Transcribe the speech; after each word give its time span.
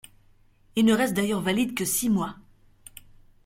Il 0.75 0.85
ne 0.85 0.95
reste 0.95 1.13
d'ailleurs 1.13 1.41
valide 1.41 1.75
que 1.75 1.85
six 1.85 2.09
mois. 2.09 2.35